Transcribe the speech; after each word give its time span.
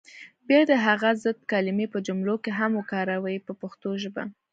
بیا 0.47 0.61
دې 0.69 0.77
هغه 0.87 1.09
ضد 1.23 1.39
کلمې 1.51 1.85
په 1.93 1.99
جملو 2.07 2.35
کې 2.43 2.51
هم 2.59 2.71
وکاروي 2.79 3.37
په 3.47 3.53
پښتو 3.61 3.89
ژبه. 4.03 4.23